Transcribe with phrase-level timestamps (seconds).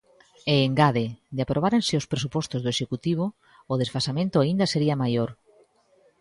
[0.53, 1.05] E engade:
[1.35, 3.25] de aprobárense os presupostos do Executivo,
[3.71, 5.29] o desfasamento aínda sería maior.